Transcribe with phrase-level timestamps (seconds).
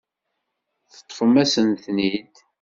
[0.93, 2.35] Teṭṭfem-asen-ten-id.